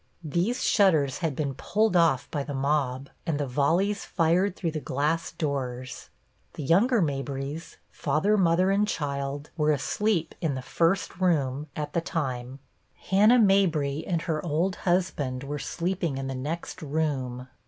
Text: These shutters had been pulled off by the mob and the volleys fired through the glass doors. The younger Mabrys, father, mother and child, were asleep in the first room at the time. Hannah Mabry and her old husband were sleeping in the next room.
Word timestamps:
These 0.23 0.63
shutters 0.63 1.19
had 1.19 1.35
been 1.35 1.53
pulled 1.53 1.95
off 1.95 2.27
by 2.31 2.41
the 2.41 2.55
mob 2.55 3.11
and 3.27 3.39
the 3.39 3.45
volleys 3.45 4.03
fired 4.03 4.55
through 4.55 4.71
the 4.71 4.79
glass 4.79 5.31
doors. 5.31 6.09
The 6.53 6.63
younger 6.63 7.03
Mabrys, 7.03 7.77
father, 7.91 8.35
mother 8.35 8.71
and 8.71 8.87
child, 8.87 9.51
were 9.55 9.69
asleep 9.71 10.33
in 10.41 10.55
the 10.55 10.63
first 10.63 11.17
room 11.19 11.67
at 11.75 11.93
the 11.93 12.01
time. 12.01 12.57
Hannah 13.09 13.37
Mabry 13.37 14.03
and 14.07 14.23
her 14.23 14.43
old 14.43 14.75
husband 14.77 15.43
were 15.43 15.59
sleeping 15.59 16.17
in 16.17 16.25
the 16.25 16.33
next 16.33 16.81
room. 16.81 17.47